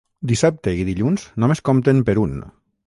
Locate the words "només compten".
1.45-2.05